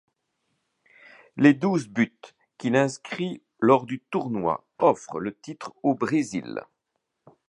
[1.37, 2.17] Les douze buts
[2.57, 6.63] qu'il inscrit lors du tournoi offrent le titre au Brésil.